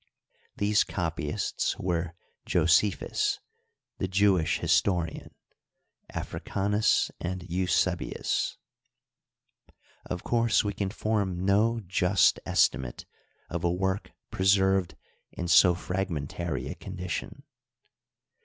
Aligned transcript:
These 0.57 0.83
copy 0.83 1.29
ists 1.29 1.77
were 1.77 2.15
fosephus, 2.47 3.37
the 3.99 4.07
Jewish 4.07 4.57
historian, 4.57 5.35
Africanus 6.09 7.11
and 7.19 7.47
Eusebius, 7.47 8.57
Of 10.07 10.23
course, 10.23 10.63
we 10.63 10.73
can 10.73 10.89
form 10.89 11.45
no 11.45 11.81
just 11.85 12.39
estimate 12.47 13.05
of 13.47 13.63
a 13.63 13.71
work 13.71 14.11
preserved 14.31 14.95
in 15.33 15.47
so 15.47 15.75
fragmentary 15.75 16.67
a 16.67 16.73
condition. 16.73 17.43